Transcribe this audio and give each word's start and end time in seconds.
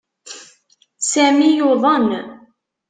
Sami 1.11 1.49
yuḍen. 1.57 2.07